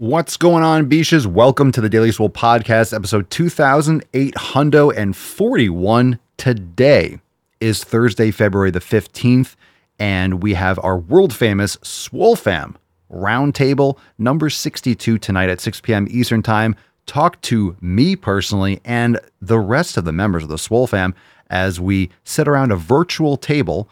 [0.00, 1.26] What's going on, Beaches?
[1.26, 6.18] Welcome to the Daily Swole Podcast, episode 2841.
[6.36, 7.18] Today
[7.58, 9.56] is Thursday, February the 15th,
[9.98, 12.78] and we have our world famous Swole Fam
[13.12, 16.06] roundtable number 62 tonight at 6 p.m.
[16.08, 16.76] Eastern Time.
[17.06, 21.12] Talk to me personally and the rest of the members of the Swole Fam
[21.50, 23.88] as we sit around a virtual table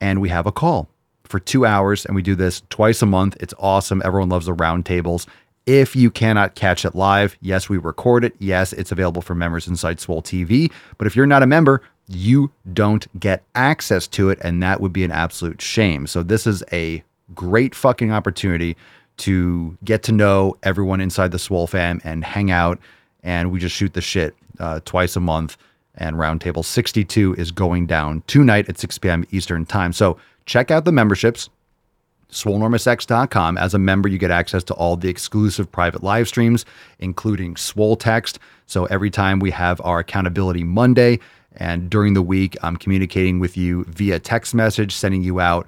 [0.00, 0.88] and we have a call
[1.26, 3.36] for two hours, and we do this twice a month.
[3.40, 4.02] It's awesome.
[4.04, 5.26] Everyone loves the roundtables.
[5.66, 8.34] If you cannot catch it live, yes, we record it.
[8.38, 10.70] Yes, it's available for members inside Swole TV.
[10.96, 14.92] But if you're not a member, you don't get access to it, and that would
[14.92, 16.06] be an absolute shame.
[16.06, 17.02] So, this is a
[17.34, 18.76] great fucking opportunity
[19.18, 22.78] to get to know everyone inside the Swole fam and hang out.
[23.22, 25.56] And we just shoot the shit uh, twice a month.
[25.96, 29.24] And Roundtable 62 is going down tonight at 6 p.m.
[29.30, 29.92] Eastern Time.
[29.92, 31.50] So, check out the memberships
[32.30, 33.58] swolenormousx.com.
[33.58, 36.64] As a member, you get access to all the exclusive private live streams,
[36.98, 38.38] including Swole Text.
[38.66, 41.20] So every time we have our Accountability Monday,
[41.56, 45.66] and during the week, I'm communicating with you via text message, sending you out,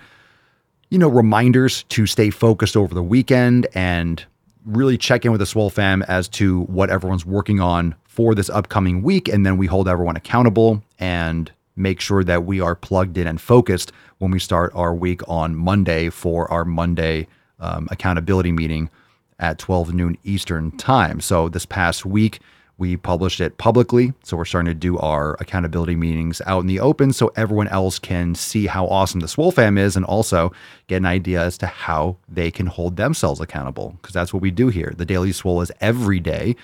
[0.90, 4.24] you know, reminders to stay focused over the weekend and
[4.66, 8.50] really check in with the Swole fam as to what everyone's working on for this
[8.50, 9.28] upcoming week.
[9.28, 13.40] And then we hold everyone accountable and make sure that we are plugged in and
[13.40, 17.26] focused when we start our week on Monday for our Monday
[17.60, 18.90] um, accountability meeting
[19.38, 21.20] at 12 noon Eastern time.
[21.20, 22.40] So this past week,
[22.78, 24.12] we published it publicly.
[24.22, 27.98] So we're starting to do our accountability meetings out in the open so everyone else
[27.98, 30.52] can see how awesome the Swole fam is and also
[30.86, 33.96] get an idea as to how they can hold themselves accountable.
[34.00, 34.94] Because that's what we do here.
[34.96, 36.54] The Daily Swole is every day.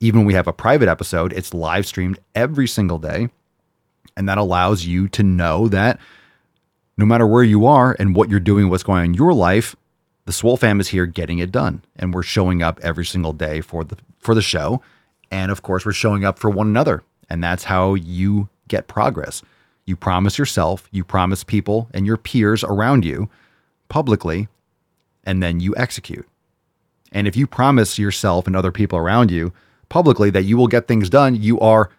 [0.00, 3.28] Even when we have a private episode, it's live streamed every single day.
[4.16, 5.98] And that allows you to know that
[6.96, 9.74] no matter where you are and what you're doing, what's going on in your life,
[10.26, 11.82] the Swole fam is here getting it done.
[11.96, 14.80] And we're showing up every single day for the for the show.
[15.30, 17.02] And of course, we're showing up for one another.
[17.28, 19.42] And that's how you get progress.
[19.86, 23.28] You promise yourself, you promise people and your peers around you
[23.88, 24.48] publicly,
[25.24, 26.26] and then you execute.
[27.12, 29.52] And if you promise yourself and other people around you
[29.88, 31.90] publicly that you will get things done, you are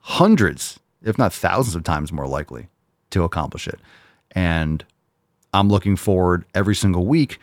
[0.00, 2.68] hundreds, if not thousands of times more likely
[3.10, 3.78] to accomplish it.
[4.32, 4.84] And
[5.52, 7.38] I'm looking forward every single week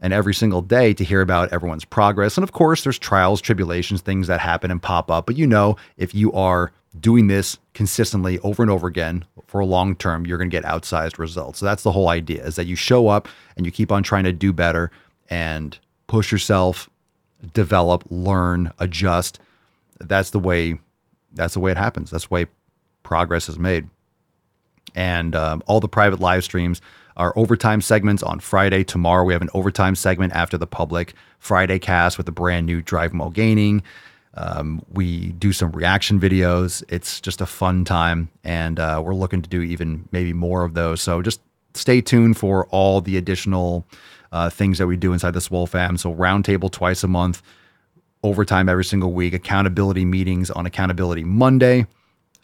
[0.00, 2.36] and every single day to hear about everyone's progress.
[2.36, 5.26] And of course, there's trials, tribulations, things that happen and pop up.
[5.26, 9.66] But you know, if you are doing this consistently over and over again for a
[9.66, 11.58] long term, you're going to get outsized results.
[11.58, 14.24] So that's the whole idea is that you show up and you keep on trying
[14.24, 14.90] to do better
[15.28, 16.88] and push yourself,
[17.52, 19.40] develop, learn, adjust.
[20.00, 20.78] That's the way
[21.32, 22.10] that's the way it happens.
[22.10, 22.46] That's the way
[23.04, 23.88] progress is made
[24.94, 26.80] and um, all the private live streams
[27.16, 28.82] are overtime segments on Friday.
[28.84, 32.82] Tomorrow we have an overtime segment after the public Friday cast with a brand new
[32.82, 33.82] Drive Mo Gaining.
[34.36, 36.82] Um, we do some reaction videos.
[36.88, 40.74] It's just a fun time, and uh, we're looking to do even maybe more of
[40.74, 41.00] those.
[41.00, 41.40] So just
[41.74, 43.86] stay tuned for all the additional
[44.32, 45.96] uh, things that we do inside the Swole fam.
[45.96, 47.42] So roundtable twice a month,
[48.24, 51.86] overtime every single week, accountability meetings on Accountability Monday,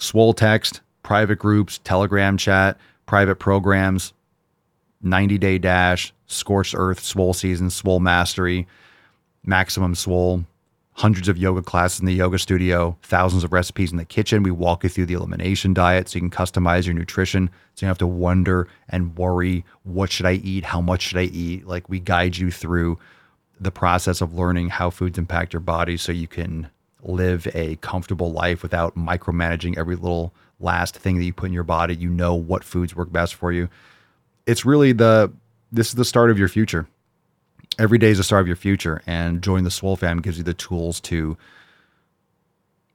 [0.01, 4.13] Swole Text private groups, Telegram chat, private programs,
[5.03, 8.67] 90 Day Dash, Scorched Earth, Swole Season, Swole Mastery,
[9.45, 10.45] Maximum Swole,
[10.93, 14.43] hundreds of yoga classes in the yoga studio, thousands of recipes in the kitchen.
[14.43, 17.49] We walk you through the elimination diet so you can customize your nutrition.
[17.75, 20.65] So you don't have to wonder and worry what should I eat?
[20.65, 21.67] How much should I eat?
[21.67, 22.99] Like we guide you through
[23.59, 26.71] the process of learning how foods impact your body so you can
[27.03, 31.65] live a comfortable life without micromanaging every little last thing that you put in your
[31.65, 31.95] body.
[31.95, 33.69] You know what foods work best for you.
[34.47, 35.33] It's really the
[35.73, 36.87] this is the start of your future.
[37.79, 40.45] Every day is the start of your future, and joining the Swole fam gives you
[40.45, 41.37] the tools to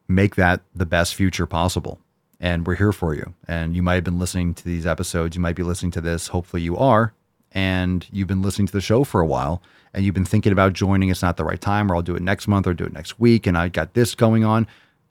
[0.08, 2.00] make that the best future possible.
[2.40, 3.34] And we're here for you.
[3.48, 5.36] And you might have been listening to these episodes.
[5.36, 6.28] You might be listening to this.
[6.28, 7.14] Hopefully, you are.
[7.56, 10.74] And you've been listening to the show for a while and you've been thinking about
[10.74, 11.10] joining.
[11.10, 13.18] It's not the right time, or I'll do it next month or do it next
[13.20, 13.48] week.
[13.48, 14.68] And I got this going on.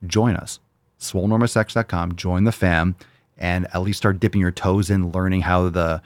[0.07, 0.61] Join us
[1.01, 2.97] swolenormousx.com, join the fam,
[3.37, 6.03] and at least start dipping your toes in, learning how the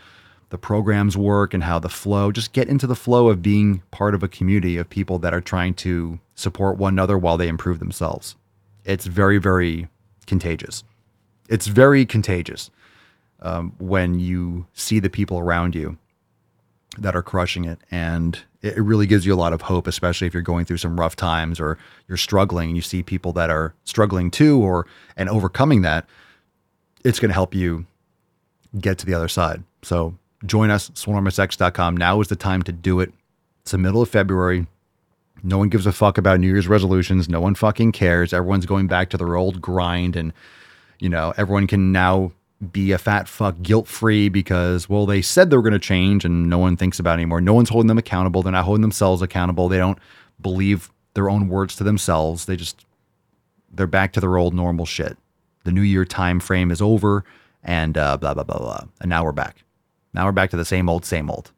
[0.50, 2.32] the programs work and how the flow.
[2.32, 5.42] Just get into the flow of being part of a community of people that are
[5.42, 8.34] trying to support one another while they improve themselves.
[8.86, 9.88] It's very, very
[10.26, 10.84] contagious.
[11.50, 12.70] It's very contagious
[13.42, 15.98] um, when you see the people around you
[17.02, 17.78] that are crushing it.
[17.90, 20.98] And it really gives you a lot of hope, especially if you're going through some
[20.98, 21.78] rough times or
[22.08, 24.86] you're struggling and you see people that are struggling too or
[25.16, 26.06] and overcoming that.
[27.04, 27.86] It's going to help you
[28.78, 29.62] get to the other side.
[29.82, 31.96] So join us, swolenormousx.com.
[31.96, 33.12] Now is the time to do it.
[33.62, 34.66] It's the middle of February.
[35.42, 37.28] No one gives a fuck about New Year's resolutions.
[37.28, 38.32] No one fucking cares.
[38.32, 40.32] Everyone's going back to their old grind and
[40.98, 42.32] you know, everyone can now
[42.72, 46.24] be a fat fuck guilt free because, well, they said they were going to change
[46.24, 47.40] and no one thinks about it anymore.
[47.40, 48.42] No one's holding them accountable.
[48.42, 49.68] They're not holding themselves accountable.
[49.68, 49.98] They don't
[50.40, 52.46] believe their own words to themselves.
[52.46, 52.84] They just,
[53.70, 55.16] they're back to their old normal shit.
[55.64, 57.24] The new year time frame is over
[57.62, 58.84] and uh, blah, blah, blah, blah.
[59.00, 59.64] And now we're back.
[60.12, 61.52] Now we're back to the same old, same old.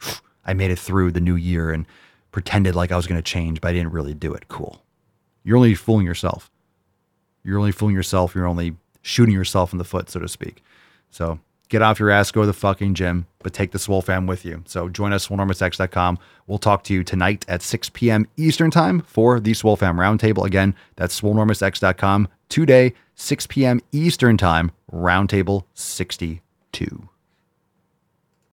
[0.44, 1.86] I made it through the new year and
[2.32, 4.48] pretended like I was going to change, but I didn't really do it.
[4.48, 4.82] Cool.
[5.44, 6.50] You're only fooling yourself.
[7.44, 8.34] You're only fooling yourself.
[8.34, 8.76] You're only
[9.06, 10.62] shooting yourself in the foot, so to speak.
[11.10, 11.38] So
[11.68, 14.44] get off your ass, go to the fucking gym, but take the Swole fam with
[14.44, 14.62] you.
[14.66, 16.18] So join us, swolenormousx.com.
[16.46, 18.26] We'll talk to you tonight at 6 p.m.
[18.36, 20.44] Eastern time for the Swole fam roundtable.
[20.44, 22.28] Again, that's swolenormousx.com.
[22.48, 23.80] Today, 6 p.m.
[23.92, 27.08] Eastern time, roundtable 62.